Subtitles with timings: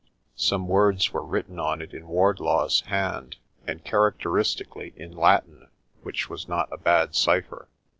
[0.35, 3.35] Some words were written on it in Wardlaw's hand;
[3.67, 5.69] and, characteristically, in Latin,
[6.01, 7.69] which was not a bad cipher.